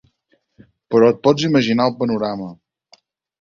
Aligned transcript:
Però 0.95 1.09
et 1.13 1.19
pots 1.27 1.45
imaginar 1.49 1.87
el 1.91 1.95
panorama. 2.01 2.49